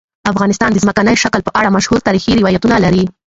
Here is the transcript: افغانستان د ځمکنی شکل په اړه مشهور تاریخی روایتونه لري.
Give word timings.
افغانستان 0.31 0.69
د 0.71 0.77
ځمکنی 0.83 1.15
شکل 1.23 1.41
په 1.43 1.51
اړه 1.59 1.73
مشهور 1.75 1.99
تاریخی 2.07 2.37
روایتونه 2.39 2.75
لري. 2.85 3.03